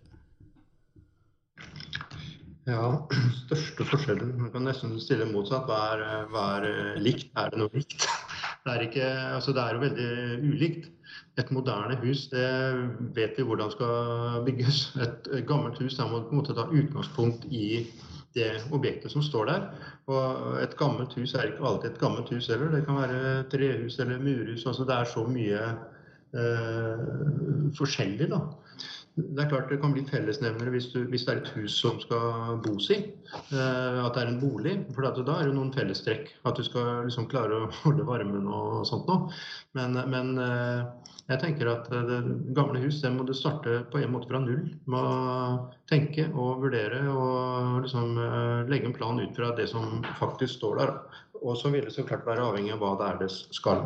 Ja, 2.69 3.07
største 3.45 3.87
forskjellen 3.87 4.35
Man 4.37 4.51
kan 4.53 4.67
nesten 4.67 4.97
stille 5.01 5.27
motsatt. 5.29 5.67
Hva 5.69 5.79
er, 5.95 6.05
hva 6.33 6.45
er 6.59 6.69
eh, 6.69 7.01
likt? 7.01 7.31
Er 7.39 7.53
det 7.53 7.63
noe 7.63 7.73
likt? 7.75 8.05
Det 8.59 8.73
er, 8.75 8.81
ikke, 8.83 9.05
altså 9.33 9.53
det 9.55 9.61
er 9.63 9.73
jo 9.73 9.79
veldig 9.81 10.07
ulikt. 10.51 10.89
Et 11.39 11.51
moderne 11.55 11.95
hus 12.03 12.25
det 12.29 12.49
vet 13.15 13.37
vi 13.39 13.45
hvordan 13.47 13.71
skal 13.71 14.43
bygges. 14.45 14.81
Et 15.01 15.29
gammelt 15.47 15.79
hus 15.79 15.95
der 15.97 16.09
må 16.11 16.19
på 16.27 16.35
en 16.35 16.41
måte 16.41 16.55
ta 16.57 16.67
utgangspunkt 16.67 17.47
i 17.49 17.87
det 18.35 18.49
objektet 18.75 19.15
som 19.15 19.23
står 19.25 19.49
der. 19.49 19.65
Og 20.11 20.59
et 20.61 20.75
gammelt 20.77 21.15
hus 21.17 21.33
er 21.33 21.49
ikke 21.49 21.65
alltid 21.71 21.93
et 21.93 22.01
gammelt 22.03 22.29
hus 22.35 22.51
heller. 22.51 22.75
Det 22.75 22.83
kan 22.85 22.99
være 22.99 23.47
trehus 23.53 23.97
eller 24.03 24.21
murhus. 24.27 24.67
Altså 24.67 24.85
det 24.85 24.97
er 24.99 25.09
så 25.15 25.23
mye 25.31 25.63
eh, 26.43 27.07
forskjellig, 27.79 28.29
da. 28.35 28.43
Det 29.19 29.43
er 29.43 29.49
klart 29.51 29.71
det 29.71 29.79
kan 29.81 29.93
bli 29.95 30.03
fellesnevnere 30.07 30.71
hvis, 30.73 30.89
hvis, 30.93 31.25
det 31.27 31.33
er 31.33 31.41
et 31.41 31.51
hus 31.57 31.75
som 31.81 31.99
skal 32.01 32.59
bos 32.65 32.89
i. 32.93 32.99
Eh, 33.35 33.99
at 34.03 34.15
det 34.15 34.23
er 34.23 34.31
en 34.31 34.41
bolig. 34.41 34.75
For 34.95 35.05
da 35.05 35.35
er 35.35 35.49
det 35.49 35.55
noen 35.57 35.73
fellestrekk. 35.75 36.31
At 36.49 36.59
du 36.59 36.65
skal 36.67 37.05
liksom 37.07 37.29
klare 37.31 37.63
å 37.63 37.69
holde 37.83 38.07
varmen 38.07 38.47
og 38.47 38.85
sånt 38.89 39.09
noe. 39.09 39.33
Men, 39.77 39.97
men 40.13 40.33
eh, 40.43 41.09
jeg 41.29 41.41
tenker 41.43 41.69
at 41.69 41.89
det 41.91 42.19
gamle 42.57 42.81
hus 42.81 43.01
det 43.03 43.11
må 43.13 43.25
du 43.27 43.35
starte 43.37 43.83
på 43.93 44.01
en 44.01 44.13
måte 44.15 44.31
fra 44.31 44.41
null. 44.43 44.63
Med 44.89 45.09
å 45.11 45.67
tenke 45.91 46.29
og 46.31 46.63
vurdere 46.63 47.03
og 47.11 47.83
liksom 47.83 48.15
eh, 48.23 48.69
legge 48.71 48.89
en 48.89 48.97
plan 48.97 49.19
ut 49.21 49.35
fra 49.37 49.51
det 49.59 49.67
som 49.73 49.99
faktisk 50.21 50.55
står 50.57 50.81
der. 50.81 50.95
Og 51.43 51.59
så 51.59 51.71
vil 51.73 51.85
det 51.87 51.93
så 51.95 52.07
klart 52.07 52.27
være 52.27 52.47
avhengig 52.47 52.73
av 52.75 52.81
hva 52.83 52.95
det 52.99 53.11
er 53.11 53.21
det 53.25 53.29
skal 53.35 53.85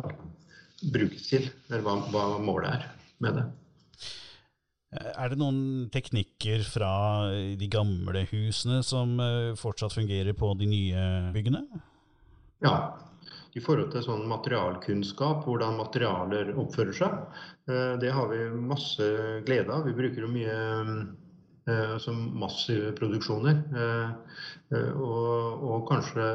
brukes 0.94 1.28
til. 1.32 1.50
Eller 1.70 1.84
hva, 1.86 2.00
hva 2.14 2.30
målet 2.42 2.78
er 2.78 2.88
med 3.24 3.38
det. 3.40 3.50
Er 4.94 5.32
det 5.32 5.38
noen 5.40 5.88
teknikker 5.90 6.62
fra 6.68 6.92
de 7.58 7.68
gamle 7.70 8.22
husene 8.30 8.82
som 8.86 9.18
eh, 9.22 9.56
fortsatt 9.58 9.96
fungerer 9.96 10.36
på 10.38 10.52
de 10.60 10.70
nye 10.70 11.08
byggene? 11.34 11.64
ja, 12.64 12.76
i 13.54 13.62
forhold 13.62 13.92
til 13.94 14.02
sånn 14.02 14.24
materialkunnskap, 14.30 15.44
hvordan 15.46 15.76
materialer 15.78 16.54
oppfører 16.58 16.96
seg. 16.96 17.18
Eh, 17.70 17.92
det 18.02 18.10
har 18.14 18.30
vi 18.32 18.40
masse 18.54 19.06
glede 19.46 19.70
av. 19.70 19.86
Vi 19.86 19.94
bruker 19.98 20.26
jo 20.26 20.30
mye 20.32 20.56
altså 21.72 22.12
massive 22.12 22.92
produksjoner. 22.98 23.60
Eh, 23.74 24.90
og, 24.94 25.64
og, 25.64 25.84
kanskje 25.88 26.26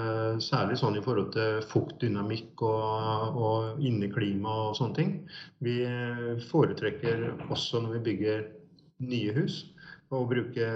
særlig 0.41 0.77
sånn 0.79 0.97
i 0.97 1.03
forhold 1.05 1.33
til 1.35 1.59
fuktdynamikk 1.69 2.63
og, 2.65 3.41
og 3.47 3.83
inneklima 3.85 4.55
og 4.69 4.77
sånne 4.79 4.97
ting. 4.97 5.11
Vi 5.65 5.81
foretrekker 6.49 7.27
også 7.49 7.83
når 7.83 7.97
vi 7.97 8.05
bygger 8.11 8.47
nye 9.09 9.35
hus 9.37 9.63
å 10.09 10.23
bruke 10.25 10.67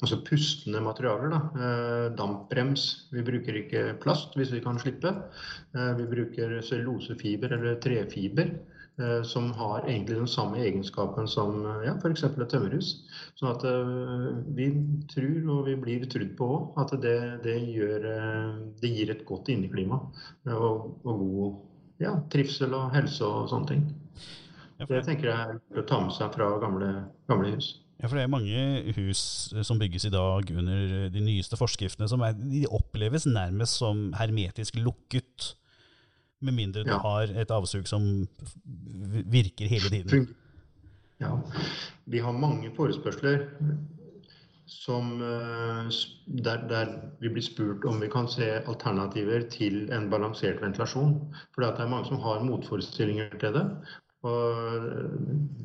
altså 0.00 0.18
pustende 0.24 0.80
materialer. 0.84 1.32
Da. 1.32 1.40
Eh, 1.66 2.06
dampbrems. 2.16 2.86
Vi 3.12 3.24
bruker 3.26 3.58
ikke 3.60 3.84
plast 4.00 4.36
hvis 4.38 4.52
vi 4.54 4.62
kan 4.64 4.80
slippe. 4.80 5.12
Eh, 5.74 5.92
vi 5.98 6.08
bruker 6.08 6.56
cellulosefiber 6.64 7.56
eller 7.58 7.80
trefiber. 7.84 8.54
Eh, 9.00 9.22
som 9.24 9.52
har 9.56 9.86
egentlig 9.88 10.18
den 10.18 10.28
samme 10.28 10.60
egenskapen 10.60 11.28
som 11.30 11.62
ja, 11.86 11.94
f.eks. 11.96 12.24
et 12.26 12.40
tømmerhus. 12.52 12.90
Sånn 13.40 13.52
at 13.54 13.64
vi 14.56 14.68
tror, 15.08 15.38
og 15.54 15.70
vi 15.70 15.76
blir 15.80 16.06
trodd 16.10 16.34
på 16.36 16.48
òg, 16.56 16.66
at 16.82 16.94
det, 17.00 17.16
det, 17.46 17.56
gjør, 17.72 18.06
det, 18.82 18.92
gir 18.92 19.14
et 19.14 19.24
godt 19.28 19.48
inneklima. 19.52 20.02
Og, 20.52 20.90
og 21.08 21.24
god 21.24 22.04
ja, 22.04 22.16
trivsel 22.32 22.76
og 22.76 22.92
helse 22.96 23.24
og 23.24 23.48
sånne 23.52 23.72
ting. 23.72 23.86
Det 24.80 25.02
tenker 25.04 25.28
jeg 25.28 25.54
er 25.60 25.80
å 25.80 25.86
ta 25.88 26.00
med 26.00 26.14
seg 26.16 26.32
fra 26.34 26.50
gamle, 26.60 26.90
gamle 27.28 27.54
hus. 27.54 27.74
Ja, 28.00 28.08
for 28.08 28.16
det 28.16 28.24
er 28.24 28.32
mange 28.32 28.60
hus 28.96 29.22
som 29.68 29.80
bygges 29.80 30.06
i 30.08 30.12
dag 30.12 30.48
under 30.56 31.10
de 31.12 31.24
nyeste 31.24 31.58
forskriftene 31.60 32.08
som 32.08 32.22
er, 32.24 32.32
de 32.32 32.64
oppleves 32.72 33.26
nærmest 33.28 33.76
som 33.82 34.08
hermetisk 34.16 34.78
lukket. 34.80 35.50
Med 36.40 36.56
mindre 36.56 36.84
du 36.86 36.92
ja. 36.92 36.98
har 37.04 37.32
et 37.36 37.50
avsug 37.52 37.88
som 37.88 38.04
virker 39.28 39.68
hele 39.68 39.92
tiden. 39.92 40.28
Ja. 41.20 41.34
Vi 42.08 42.20
har 42.24 42.32
mange 42.32 42.70
forespørsler 42.76 43.42
som, 44.70 45.22
eh, 45.22 45.90
der, 46.26 46.62
der, 46.70 46.92
vi 47.20 47.28
blir 47.28 47.42
spurt 47.42 47.84
om 47.84 48.00
vi 48.00 48.08
kan 48.08 48.28
se 48.28 48.48
alternativer 48.66 49.42
til 49.50 49.90
en 49.92 50.08
balansert 50.10 50.62
ventilasjon. 50.62 51.16
For 51.52 51.64
det 51.64 51.72
er 51.74 51.90
mange 51.90 52.08
som 52.08 52.22
har 52.22 52.44
motforestillinger 52.46 53.36
til 53.42 53.58
det. 53.58 53.66
Og 54.22 54.88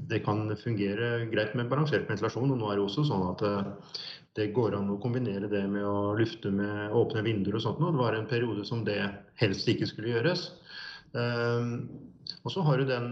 det 0.10 0.22
kan 0.24 0.48
fungere 0.58 1.26
greit 1.32 1.56
med 1.56 1.70
balansert 1.70 2.10
ventilasjon. 2.10 2.52
Og 2.52 2.60
nå 2.60 2.72
er 2.72 2.80
det 2.80 2.86
også 2.88 3.06
sånn 3.08 3.26
at 3.30 3.46
eh, 3.46 3.72
det 4.36 4.52
går 4.56 4.76
an 4.76 4.92
å 4.92 5.00
kombinere 5.04 5.48
det 5.52 5.64
med 5.72 5.86
å 5.88 6.16
lufte 6.18 6.52
med 6.52 6.96
åpne 6.96 7.24
vinduer 7.24 7.60
og 7.60 7.66
sånt. 7.68 7.84
Og 7.84 7.96
det 7.96 8.04
var 8.04 8.18
en 8.18 8.30
periode 8.32 8.66
som 8.68 8.84
det 8.88 9.00
helst 9.40 9.70
ikke 9.72 9.88
skulle 9.92 10.16
gjøres. 10.16 10.50
Ehm, 11.16 11.74
og 12.44 12.54
så 12.54 12.64
har 12.66 12.80
du 12.82 12.88
den, 12.90 13.10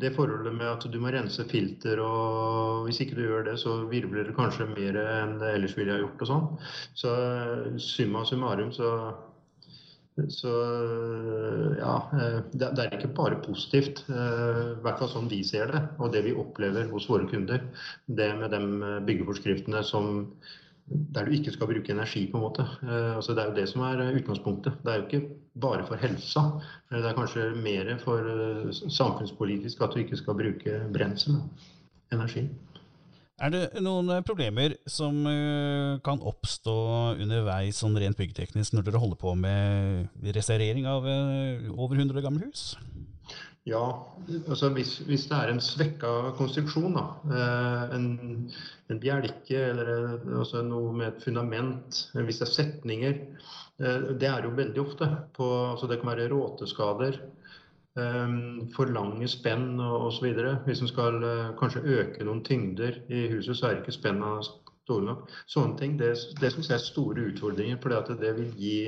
det 0.00 0.14
forholdet 0.14 0.54
med 0.54 0.66
at 0.68 0.86
du 0.90 0.98
må 1.02 1.10
rense 1.14 1.46
filter, 1.50 2.00
og 2.04 2.86
hvis 2.86 3.00
ikke 3.02 3.18
du 3.18 3.24
gjør 3.24 3.46
det, 3.50 3.58
så 3.62 3.80
virvler 3.90 4.28
det 4.28 4.36
kanskje 4.38 4.70
mer 4.70 4.98
enn 5.02 5.38
det 5.42 5.54
ellers 5.56 5.76
ville 5.78 5.96
ha 5.96 6.02
gjort 6.02 6.26
og 6.26 6.30
sånn. 6.30 6.50
Så 6.98 7.14
summa 7.82 8.26
summarum 8.28 8.74
så 8.74 8.90
så 10.30 10.50
ja, 11.78 11.94
eh, 12.14 12.36
det 12.54 12.68
er 12.70 12.92
ikke 12.94 13.14
bare 13.16 13.40
positivt. 13.42 14.04
Eh, 14.06 14.60
I 14.76 14.82
hvert 14.84 15.00
fall 15.00 15.10
sånn 15.10 15.30
vi 15.30 15.40
ser 15.46 15.72
det, 15.74 15.80
og 15.98 16.12
det 16.14 16.22
vi 16.28 16.36
opplever 16.38 16.86
hos 16.92 17.08
våre 17.10 17.26
kunder. 17.30 17.64
Det 18.06 18.28
med 18.38 18.54
de 18.54 18.60
eh, 18.62 19.00
byggeforskriftene 19.08 19.82
som, 19.82 20.28
der 20.86 21.26
du 21.26 21.34
ikke 21.34 21.56
skal 21.56 21.72
bruke 21.72 21.94
energi, 21.96 22.28
på 22.30 22.38
en 22.38 22.46
måte. 22.46 22.68
Altså, 22.86 23.34
det 23.34 23.42
er 23.42 23.50
jo 23.50 23.58
det 23.58 23.66
som 23.72 23.82
er 23.88 24.04
utgangspunktet. 24.20 24.78
Det 24.84 24.92
er 24.92 25.00
jo 25.00 25.08
ikke 25.08 25.22
bare 25.60 25.86
for 25.86 26.00
helsa. 26.00 26.44
Det 26.90 27.04
er 27.04 27.16
kanskje 27.16 27.50
mer 27.62 27.94
for 28.02 28.72
samfunnspolitisk 28.72 29.82
at 29.84 29.94
du 29.94 30.02
ikke 30.02 30.18
skal 30.18 30.38
bruke 30.38 30.78
brensel, 30.94 31.40
energi. 32.12 32.48
Er 33.42 33.50
det 33.50 33.82
noen 33.82 34.12
eh, 34.14 34.22
problemer 34.22 34.76
som 34.86 35.24
eh, 35.26 35.96
kan 36.06 36.22
oppstå 36.22 36.74
underveis 37.18 37.80
sånn 37.82 37.98
rent 37.98 38.18
byggteknisk 38.20 38.76
når 38.76 38.86
dere 38.86 39.00
holder 39.02 39.18
på 39.18 39.32
med 39.34 40.28
restaurering 40.36 40.86
av 40.86 41.08
eh, 41.10 41.66
over 41.74 41.98
100 41.98 42.20
år 42.20 42.26
gamle 42.28 42.46
hus? 42.46 42.76
Ja, 43.64 43.84
altså 44.48 44.68
hvis, 44.76 44.98
hvis, 45.08 45.22
det 45.30 45.36
er 45.38 45.50
en 45.50 45.60
svekka 45.64 46.08
konstruksjon, 46.36 46.98
da, 46.98 47.04
en, 47.96 48.08
en 48.92 49.00
bjelke 49.00 49.62
eller 49.70 50.18
altså 50.36 50.60
noe 50.66 50.90
med 50.92 51.06
et 51.08 51.24
fundament, 51.24 52.02
hvis 52.12 52.42
det 52.42 52.44
er 52.44 52.52
setninger 52.52 53.14
Det 54.20 54.28
er 54.28 54.44
jo 54.44 54.52
veldig 54.54 54.82
ofte. 54.82 55.08
På, 55.34 55.48
altså 55.70 55.88
det 55.90 55.98
kan 56.02 56.12
være 56.12 56.28
råteskader. 56.30 57.16
For 58.74 58.90
lange 58.90 59.28
spenn 59.28 59.80
osv. 59.80 60.28
Hvis 60.66 60.80
en 60.82 60.90
skal 60.90 61.24
eh, 61.24 61.52
kanskje 61.58 61.82
øke 61.96 62.24
noen 62.26 62.42
tyngder 62.44 62.96
i 63.08 63.28
huset, 63.30 63.56
så 63.56 63.68
er 63.68 63.76
ikke 63.80 63.94
spenna 63.94 64.36
store 64.42 65.04
nok. 65.06 65.28
Sånne 65.46 65.78
ting 65.78 65.94
det, 66.00 66.14
det 66.40 66.50
syns 66.52 66.70
jeg 66.72 66.78
er 66.80 66.82
store 66.82 67.28
utfordringer, 67.30 67.78
for 67.82 68.14
det 68.18 68.32
vil 68.38 68.50
gi 68.58 68.78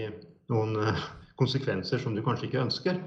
noen 0.51 0.81
eh, 0.83 1.07
konsekvenser 1.41 2.03
som 2.03 2.17
du 2.17 2.23
kanskje 2.25 2.49
ikke 2.49 2.63
ønsker. 2.65 3.01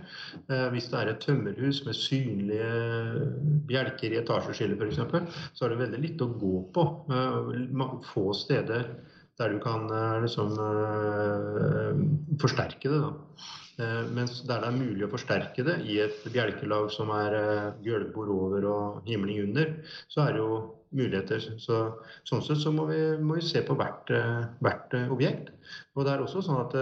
Eh, 0.48 0.66
hvis 0.74 0.90
det 0.92 1.00
er 1.00 1.12
et 1.12 1.22
tømmerhus 1.26 1.84
med 1.86 1.98
synlige 1.98 2.72
bjelker 3.70 4.16
i 4.16 4.20
etasjeskillet 4.24 4.82
f.eks., 4.82 5.40
så 5.54 5.66
er 5.66 5.74
det 5.74 5.84
veldig 5.84 6.04
litt 6.04 6.26
å 6.26 6.32
gå 6.34 6.66
på. 6.76 6.90
Få 8.14 8.28
steder 8.38 8.92
der 9.40 9.54
du 9.56 9.62
kan 9.64 9.88
liksom 10.26 10.58
forsterke 12.42 12.92
det. 12.92 13.00
da. 13.06 13.14
Eh, 13.80 14.08
mens 14.12 14.42
der 14.44 14.60
det 14.60 14.68
er 14.68 14.76
mulig 14.76 15.06
å 15.06 15.12
forsterke 15.14 15.64
det 15.64 15.78
i 15.88 16.02
et 16.04 16.26
bjelkelag 16.34 16.90
som 16.92 17.14
er 17.16 17.36
eh, 17.38 17.68
gulvbord 17.86 18.32
over 18.34 18.66
og 18.68 19.08
himling 19.08 19.40
under, 19.46 19.72
så 20.12 20.26
er 20.26 20.36
det 20.36 20.42
jo 20.42 20.58
muligheter. 21.00 21.46
Så, 21.64 21.78
sånn 22.28 22.44
sett 22.44 22.60
så 22.60 22.74
må 22.76 22.90
vi, 22.90 23.00
må 23.24 23.38
vi 23.38 23.46
se 23.46 23.64
på 23.64 23.78
hvert, 23.80 24.12
eh, 24.12 24.42
hvert, 24.66 24.98
objekt. 25.16 25.54
Og 25.96 26.04
det 26.04 26.12
er 26.12 26.26
også 26.26 26.44
sånn 26.44 26.60
at 26.66 26.76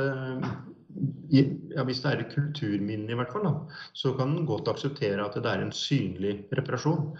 ja, 1.29 1.83
hvis 1.85 1.99
det 2.03 2.11
er 2.11 2.21
et 2.23 2.33
kulturminne, 2.33 3.11
i 3.11 3.17
hvert 3.17 3.31
fall, 3.33 3.45
da, 3.45 3.79
så 3.97 4.13
kan 4.17 4.31
en 4.33 4.47
godt 4.49 4.69
akseptere 4.71 5.25
at 5.25 5.35
det 5.35 5.51
er 5.51 5.63
en 5.63 5.73
synlig 5.75 6.33
reparasjon. 6.57 7.11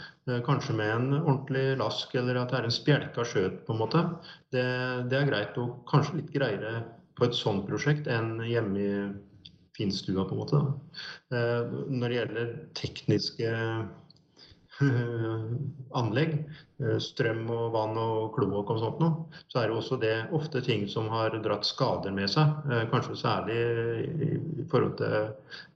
Kanskje 0.47 0.75
med 0.77 0.93
en 0.93 1.17
ordentlig 1.19 1.65
lask, 1.81 2.15
eller 2.15 2.39
at 2.41 2.53
det 2.53 2.61
er 2.61 2.69
en 2.69 2.77
spjelka 2.77 3.25
skjøt, 3.27 3.61
på 3.67 3.75
en 3.75 3.81
måte. 3.81 4.03
Det, 4.55 4.65
det 5.11 5.19
er 5.19 5.29
greit, 5.29 5.59
og 5.61 5.83
kanskje 5.91 6.21
litt 6.21 6.33
greiere 6.33 6.81
på 7.17 7.27
et 7.27 7.37
sånt 7.37 7.67
prosjekt 7.67 8.07
enn 8.11 8.37
hjemme 8.47 8.81
i 8.81 8.91
finstua, 9.77 10.25
på 10.25 10.33
en 10.35 10.41
måte. 10.41 10.63
Da. 10.63 11.39
når 11.91 12.07
det 12.07 12.19
gjelder 12.21 12.53
tekniske 12.77 13.51
anlegg, 16.01 16.33
eh, 16.81 16.97
strøm 17.01 17.45
og 17.53 17.71
vann 17.73 17.97
og 18.01 18.35
kloakk 18.35 18.73
og 18.75 18.81
sånt 18.81 18.99
noe, 19.01 19.25
så 19.49 19.61
er 19.61 19.69
det 19.69 19.77
også 19.77 19.99
det 20.01 20.15
ofte 20.37 20.61
ting 20.65 20.87
som 20.91 21.09
har 21.13 21.37
dratt 21.43 21.65
skader 21.67 22.13
med 22.15 22.29
seg. 22.33 22.53
Eh, 22.71 22.85
kanskje 22.91 23.17
særlig 23.19 23.59
i 24.27 24.67
forhold 24.71 24.97
til 25.01 25.17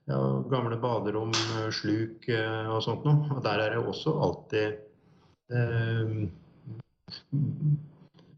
ja, 0.10 0.20
gamle 0.52 0.78
baderom, 0.82 1.34
sluk 1.74 2.28
og 2.32 2.82
sånt 2.86 3.08
noe. 3.08 3.30
Og 3.38 3.44
der 3.46 3.66
er 3.66 3.76
det 3.76 3.86
også 3.86 4.18
alltid 4.28 4.68
eh, 5.54 6.28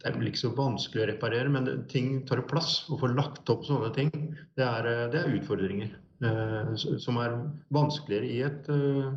det 0.03 0.11
er 0.11 0.25
ikke 0.27 0.41
så 0.41 0.49
vanskelig 0.55 1.03
å 1.05 1.09
reparere, 1.13 1.51
men 1.51 1.67
ting 1.91 2.17
tar 2.27 2.41
plass. 2.49 2.81
Å 2.91 2.97
få 2.99 3.13
lagt 3.13 3.47
opp 3.53 3.63
sånne 3.63 3.91
ting, 3.95 4.11
det 4.59 4.65
er, 4.65 4.87
eh, 4.89 5.05
det 5.13 5.21
er 5.21 5.37
utfordringer. 5.37 5.93
Eh, 6.23 6.73
som 6.75 7.17
er 7.23 7.37
vanskeligere 7.71 8.27
i 8.27 8.41
et, 8.43 8.69
eh, 8.69 9.13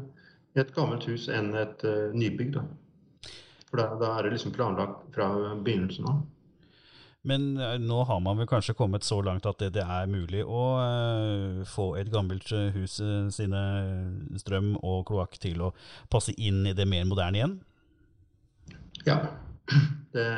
et, 0.56 0.72
gammelt 0.76 1.06
hus 1.10 1.28
enn 1.32 1.52
et 1.58 1.84
uh, 1.86 2.14
nybygg. 2.16 2.56
Da. 2.56 2.64
For 3.66 3.80
da, 3.80 3.90
da, 4.00 4.14
er 4.16 4.26
det 4.26 4.36
liksom 4.36 4.54
planlagt 4.56 5.06
fra 5.14 5.28
begynnelsen 5.54 6.08
av. 6.10 6.24
Men 7.26 7.56
eh, 7.58 7.72
nå 7.82 8.04
har 8.06 8.20
man 8.22 8.38
vel 8.38 8.46
kanskje 8.46 8.76
kommet 8.78 9.02
så 9.02 9.16
langt 9.26 9.48
at 9.50 9.58
det, 9.58 9.72
det 9.74 9.82
er 9.82 10.06
mulig 10.06 10.44
å 10.46 10.60
uh, 10.78 11.64
få 11.66 11.88
et 11.98 12.12
gammelt 12.12 12.52
hus 12.76 13.00
sine 13.34 13.62
strøm 14.38 14.76
og 14.78 15.08
kloakk 15.08 15.34
til 15.42 15.64
å 15.66 15.72
passe 16.12 16.36
inn 16.38 16.62
i 16.70 16.76
det 16.78 16.86
mer 16.86 17.08
moderne 17.10 17.40
igjen? 17.40 17.56
Ja, 19.08 19.18
det, 20.14 20.28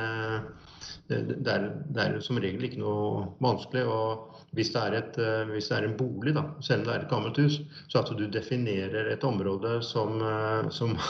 det, 1.09 1.19
er, 1.49 1.69
det, 1.89 2.03
er, 2.03 2.19
som 2.25 2.41
regel 2.43 2.69
ikke 2.69 2.81
noe 2.83 3.27
vanskelig. 3.45 3.85
og 3.89 4.45
Hvis 4.57 4.73
det 4.75 4.85
er, 4.85 4.97
et, 5.01 5.19
eh, 5.23 5.51
hvis 5.53 5.71
det 5.71 5.79
er 5.79 5.89
en 5.89 5.99
bolig, 5.99 6.35
da, 6.37 6.45
selv 6.65 6.85
om 6.85 6.89
det 6.89 6.95
er 6.95 7.05
et 7.05 7.13
gammelt 7.13 7.41
hus, 7.43 7.61
så 7.89 8.03
at 8.03 8.13
du 8.17 8.25
definerer 8.33 9.13
et 9.13 9.27
område 9.27 9.79
som, 9.87 10.21
eh, 10.23 10.71
som 10.75 10.97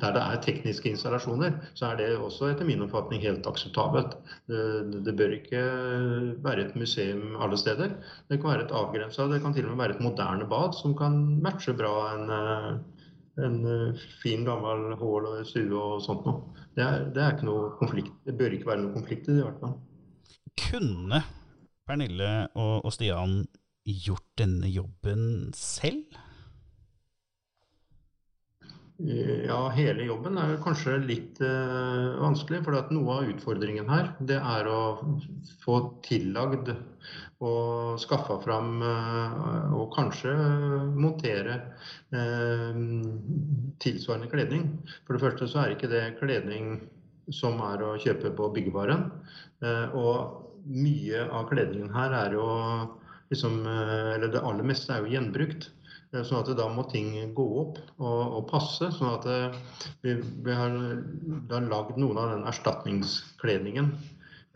der 0.00 0.14
det 0.14 0.22
er 0.22 0.42
tekniske 0.44 0.90
installasjoner, 0.92 1.56
så 1.78 1.90
er 1.90 1.98
det 2.00 2.08
også 2.16 2.52
etter 2.52 2.66
min 2.68 2.82
oppfatning 2.84 3.22
helt 3.24 3.46
akseptabelt. 3.48 4.16
Det, 4.50 4.60
det, 5.06 5.16
bør 5.18 5.34
ikke 5.38 5.62
være 6.44 6.66
et 6.66 6.76
museum 6.78 7.38
alle 7.42 7.58
steder. 7.58 7.96
Det 8.28 8.38
kan 8.38 8.52
være 8.52 8.66
et 8.66 8.76
avgrensa, 8.82 9.26
det 9.32 9.40
kan 9.42 9.56
til 9.56 9.66
og 9.66 9.74
med 9.74 9.84
være 9.84 9.96
et 9.96 10.04
moderne 10.04 10.46
bad 10.50 10.76
som 10.78 10.94
kan 10.98 11.18
matche 11.42 11.74
bra 11.78 11.94
en, 12.14 12.30
eh, 12.38 12.70
en 13.44 13.58
fin, 14.22 14.44
gammel 14.46 14.94
hål 15.00 15.28
og 15.30 15.46
stue 15.48 15.78
og 15.78 16.02
sånt 16.04 16.26
noe. 16.28 16.64
Det 16.76 16.86
det 17.14 17.22
er, 17.22 17.34
ikke 17.36 17.48
noe 17.48 17.72
konflikt. 17.80 18.14
Det 18.26 18.36
bør 18.38 18.56
ikke 18.56 18.70
være 18.70 18.84
noe 18.84 18.94
konflikt 18.96 19.28
i 19.28 19.34
det, 19.34 19.42
i 19.42 19.46
hvert 19.46 19.62
fall. 19.62 19.76
Kunne 20.58 21.22
Pernille 21.88 22.30
og, 22.58 22.84
og 22.84 22.92
Stian 22.92 23.40
gjort 23.88 24.26
denne 24.40 24.68
jobben 24.68 25.52
selv? 25.56 26.18
Ja, 28.98 29.68
hele 29.76 30.02
jobben 30.08 30.34
er 30.42 30.56
kanskje 30.58 30.96
litt 30.98 31.38
uh, 31.38 32.18
vanskelig. 32.18 32.64
For 32.66 32.74
noe 32.90 33.18
av 33.20 33.28
utfordringen 33.30 33.86
her, 33.86 34.08
det 34.18 34.40
er 34.42 34.66
å 34.66 34.80
få 35.62 35.76
tillagd 36.02 36.72
og 37.38 38.00
skaffa 38.02 38.40
fram 38.42 38.82
uh, 38.82 39.70
og 39.78 39.94
kanskje 39.94 40.34
montere 40.98 41.60
uh, 42.10 42.74
tilsvarende 43.78 44.32
kledning. 44.34 44.66
For 45.06 45.14
det 45.14 45.22
første 45.28 45.46
så 45.46 45.62
er 45.62 45.76
ikke 45.76 45.94
det 45.94 46.04
kledning 46.18 46.80
som 47.30 47.62
er 47.62 47.86
å 47.86 47.94
kjøpe 48.02 48.34
på 48.34 48.50
byggevaren. 48.56 49.10
og 49.92 50.44
mye 50.64 51.26
av 51.28 51.50
kledningen 51.50 51.90
her 51.92 52.14
er 52.16 52.32
jo 52.32 52.46
liksom 53.28 53.66
Eller 53.68 54.30
det 54.32 54.40
aller 54.40 54.64
meste 54.64 54.94
er 54.94 55.04
jo 55.04 55.12
gjenbrukt. 55.12 55.68
Eh, 56.12 56.22
sånn 56.24 56.40
at 56.40 56.52
da 56.56 56.68
må 56.72 56.86
ting 56.88 57.10
gå 57.36 57.46
opp 57.62 57.80
og, 57.98 58.20
og 58.38 58.44
passe. 58.50 58.90
sånn 58.96 59.16
at 59.16 59.26
eh, 59.28 59.58
vi, 60.04 60.14
vi 60.44 60.54
har 60.56 60.76
da 61.50 61.60
lagd 61.64 61.98
noen 62.00 62.20
av 62.20 62.30
den 62.32 62.46
erstatningskledningen 62.48 63.90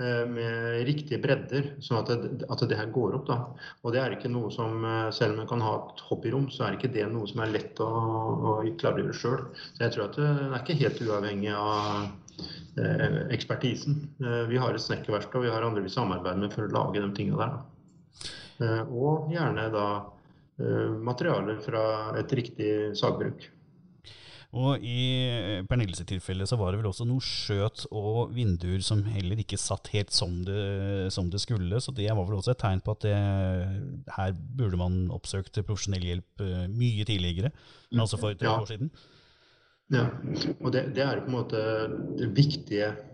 eh, 0.01 0.23
med 0.33 0.81
riktige 0.89 1.21
bredder, 1.21 1.75
sånn 1.85 2.01
at 2.01 2.13
det, 2.13 2.49
at 2.49 2.65
det, 2.65 2.79
her 2.79 2.89
går 2.95 3.19
opp. 3.19 3.29
da. 3.29 3.39
Og 3.83 3.93
det 3.93 4.01
er 4.01 4.17
ikke 4.17 4.33
noe 4.33 4.53
som, 4.55 4.81
Selv 5.13 5.37
om 5.37 5.43
man 5.43 5.51
kan 5.51 5.65
ha 5.67 5.75
et 5.83 6.03
hobbyrom, 6.09 6.49
så 6.55 6.67
er 6.67 6.79
ikke 6.79 6.93
det 6.95 7.05
noe 7.13 7.29
som 7.29 7.45
er 7.45 7.53
lett 7.53 7.85
å, 7.85 7.91
å 7.93 8.57
klargjøre 8.81 9.17
sjøl. 9.17 9.45
Jeg 9.81 9.93
tror 9.93 10.09
at 10.09 10.19
det 10.21 10.33
er 10.33 10.59
ikke 10.63 10.81
helt 10.81 11.05
uavhengig 11.05 11.53
av 11.53 12.09
eh, 12.81 13.21
ekspertisen. 13.37 14.01
Eh, 14.25 14.41
vi 14.49 14.63
har 14.63 14.73
et 14.73 14.87
snekkerverksted, 14.87 15.37
og 15.37 15.47
vi 15.47 15.53
har 15.53 15.69
andre 15.69 15.85
vi 15.85 15.93
samarbeider 15.93 16.47
med 16.47 16.57
for 16.57 16.65
å 16.65 16.75
lage 16.81 17.05
de 17.05 17.13
tingene 17.19 17.45
der. 17.45 17.61
Eh, 18.63 18.83
og 18.89 19.29
gjerne 19.33 19.69
da 19.75 19.87
Eh, 20.61 20.93
materialer 21.01 21.57
fra 21.65 21.83
et 22.21 22.33
riktig 22.37 22.71
sagbruk. 22.99 23.47
Og 24.53 24.83
I 24.85 25.05
eh, 25.25 25.63
Pernilles 25.65 26.03
tilfelle 26.05 26.45
så 26.45 26.59
var 26.61 26.75
det 26.75 26.83
vel 26.83 26.91
også 26.91 27.07
noe 27.09 27.25
skjøt 27.25 27.87
og 27.89 28.35
vinduer 28.37 28.85
som 28.85 29.01
heller 29.09 29.41
ikke 29.41 29.57
satt 29.57 29.89
helt 29.95 30.13
som 30.13 30.43
det, 30.45 31.09
som 31.15 31.31
det 31.33 31.41
skulle. 31.41 31.81
Så 31.81 31.95
det 31.97 32.11
var 32.11 32.29
vel 32.29 32.37
også 32.37 32.53
et 32.53 32.61
tegn 32.61 32.85
på 32.85 32.93
at 32.93 33.07
det, 33.07 33.15
her 34.19 34.37
burde 34.37 34.81
man 34.81 35.01
oppsøkt 35.15 35.57
profesjonell 35.63 36.05
hjelp 36.11 36.45
eh, 36.45 36.69
mye 36.69 37.09
tidligere. 37.09 37.55
Altså 37.97 38.21
for 38.21 38.37
tre 38.37 38.51
ja. 38.51 38.61
år 38.61 38.69
siden. 38.69 38.93
Ja, 39.93 40.05
og 40.61 40.71
det, 40.73 40.87
det, 40.97 41.03
er 41.05 41.25
på 41.25 41.33
en 41.33 41.35
måte 41.41 41.65
det 42.21 42.31
viktige 42.37 42.93
Eh, 42.93 43.12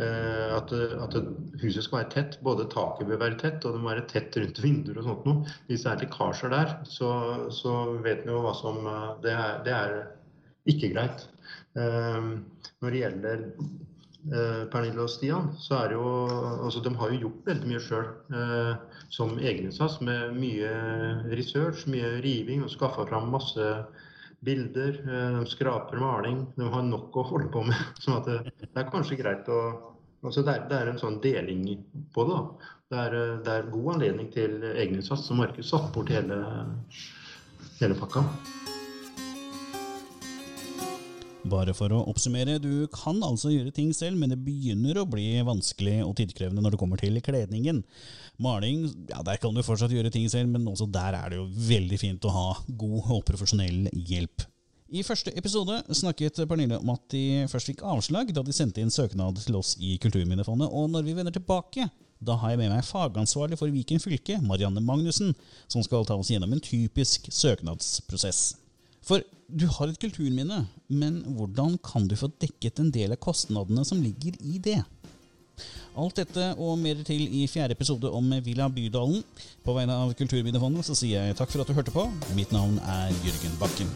at, 0.00 0.70
at, 0.72 1.16
huset 1.60 1.84
skal 1.84 1.98
være 1.98 2.10
tett. 2.14 2.38
Både 2.44 2.64
taket 2.72 3.08
bør 3.10 3.20
være 3.20 3.38
tett, 3.42 3.64
og 3.66 3.76
det 3.76 3.82
må 3.82 3.90
være 3.92 4.06
tett 4.08 4.38
rundt 4.40 4.62
vinduer 4.64 5.02
og 5.02 5.08
sånt 5.08 5.28
noe. 5.28 5.54
Hvis 5.68 5.84
det 5.84 5.92
er 5.92 6.02
lekkasjer 6.06 6.54
der, 6.54 6.74
så, 6.88 7.12
så 7.52 7.76
vet 8.04 8.24
vi 8.24 8.32
jo 8.32 8.40
hva 8.46 8.56
som 8.56 8.82
eh, 8.88 9.08
Det 9.24 9.36
er, 9.36 9.62
det 9.66 9.76
er 9.76 9.96
ikke 10.72 10.92
greit. 10.94 11.26
Eh, 11.76 12.28
når 12.80 12.94
det 12.94 13.02
gjelder 13.02 13.48
Pernille 14.70 15.02
og 15.02 15.10
Stian, 15.10 15.48
så 15.58 15.80
er 15.80 15.88
det 15.90 15.96
jo 15.96 16.10
altså 16.62 16.80
De 16.84 16.94
har 16.94 17.10
jo 17.10 17.24
gjort 17.24 17.48
veldig 17.48 17.70
mye 17.72 17.80
sjøl 17.82 18.04
eh, 18.38 19.00
som 19.10 19.34
egeninnsats, 19.38 19.98
med 20.00 20.36
mye 20.36 20.70
research, 21.34 21.88
mye 21.90 22.20
riving, 22.22 22.62
og 22.62 22.70
skaffa 22.70 23.06
fram 23.08 23.32
masse 23.34 23.66
bilder, 24.44 24.98
eh, 25.06 25.38
de 25.38 25.46
skraper 25.50 26.00
maling. 26.02 26.44
De 26.56 26.68
har 26.74 26.84
nok 26.86 27.16
å 27.16 27.26
holde 27.30 27.50
på 27.54 27.64
med. 27.68 27.78
sånn 28.02 28.18
at 28.18 28.28
det, 28.30 28.38
det 28.64 28.72
er 28.74 28.92
kanskje 28.92 29.20
greit 29.20 29.50
å 29.52 29.62
altså 30.22 30.44
det, 30.46 30.54
er, 30.54 30.66
det 30.70 30.78
er 30.78 30.92
en 30.92 31.00
sånn 31.02 31.18
deling 31.22 31.64
på 32.14 32.26
det. 32.28 32.38
da. 32.38 32.70
Det 32.92 33.04
er, 33.06 33.18
eh, 33.18 33.36
det 33.46 33.56
er 33.56 33.72
god 33.74 33.94
anledning 33.96 34.32
til 34.34 34.58
egeninnsats, 34.72 35.28
så 35.28 35.38
Markus 35.38 35.72
satt 35.72 35.90
bort 35.94 36.12
hele, 36.12 36.42
hele 37.80 37.98
pakka. 37.98 38.26
Bare 41.50 41.72
for 41.74 41.90
å 41.90 42.04
oppsummere, 42.06 42.60
du 42.62 42.86
kan 42.94 43.18
altså 43.26 43.50
gjøre 43.50 43.72
ting 43.74 43.90
selv, 43.96 44.14
men 44.20 44.30
det 44.30 44.38
begynner 44.44 45.00
å 45.00 45.08
bli 45.10 45.26
vanskelig 45.42 45.98
og 46.04 46.14
tidkrevende 46.20 46.62
når 46.62 46.76
det 46.76 46.80
kommer 46.80 47.00
til 47.00 47.18
kledningen. 47.24 47.80
Maling, 48.42 48.84
ja 49.10 49.24
der 49.26 49.40
kan 49.42 49.54
du 49.54 49.64
fortsatt 49.66 49.94
gjøre 49.94 50.12
ting 50.14 50.28
selv, 50.30 50.52
men 50.54 50.68
også 50.70 50.86
der 50.86 51.18
er 51.18 51.32
det 51.32 51.40
jo 51.40 51.48
veldig 51.72 51.98
fint 51.98 52.28
å 52.28 52.34
ha 52.36 52.46
god 52.68 53.10
og 53.16 53.26
profesjonell 53.26 53.90
hjelp. 53.90 54.46
I 54.92 55.02
første 55.02 55.32
episode 55.40 55.80
snakket 55.96 56.42
Pernille 56.46 56.78
om 56.78 56.90
at 56.92 57.04
de 57.14 57.48
først 57.50 57.70
fikk 57.72 57.82
avslag 57.88 58.30
da 58.36 58.44
de 58.44 58.54
sendte 58.54 58.82
inn 58.82 58.92
søknad 58.92 59.40
til 59.40 59.56
oss 59.58 59.74
i 59.80 59.96
Kulturminnefondet, 59.98 60.68
og 60.68 60.90
når 60.92 61.06
vi 61.08 61.16
vender 61.16 61.34
tilbake, 61.34 61.88
da 62.22 62.36
har 62.38 62.52
jeg 62.52 62.60
med 62.60 62.70
meg 62.70 62.86
fagansvarlig 62.86 63.58
for 63.58 63.72
Viken 63.72 64.02
fylke, 64.02 64.38
Marianne 64.46 64.84
Magnussen, 64.84 65.32
som 65.66 65.82
skal 65.82 66.06
ta 66.06 66.14
oss 66.14 66.30
gjennom 66.30 66.52
en 66.54 66.62
typisk 66.62 67.26
søknadsprosess. 67.34 68.61
For 69.06 69.24
du 69.52 69.66
har 69.68 69.90
et 69.90 70.00
kulturminne, 70.00 70.62
men 70.88 71.20
hvordan 71.36 71.76
kan 71.84 72.06
du 72.08 72.16
få 72.16 72.30
dekket 72.40 72.80
en 72.80 72.92
del 72.94 73.12
av 73.12 73.20
kostnadene 73.22 73.84
som 73.88 74.00
ligger 74.02 74.38
i 74.40 74.58
det? 74.62 74.80
Alt 75.92 76.22
dette 76.22 76.46
og 76.56 76.78
mer 76.80 77.02
til 77.04 77.26
i 77.28 77.44
fjerde 77.50 77.76
episode 77.76 78.08
om 78.08 78.32
Villa 78.46 78.70
Bydalen. 78.72 79.20
På 79.66 79.76
vegne 79.76 79.98
av 80.06 80.14
Kulturminnefondet 80.16 80.88
så 80.88 80.96
sier 80.96 81.28
jeg 81.28 81.36
takk 81.38 81.52
for 81.52 81.62
at 81.62 81.68
du 81.68 81.76
hørte 81.76 81.94
på. 81.94 82.08
Mitt 82.38 82.54
navn 82.56 82.80
er 82.80 83.12
Jørgen 83.26 83.58
Bakken. 83.60 83.92